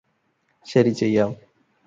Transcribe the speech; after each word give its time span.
ശരി 0.67 0.93
ചെയ്യാം 0.93 1.31